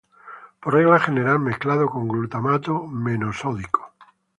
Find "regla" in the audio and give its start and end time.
0.73-0.97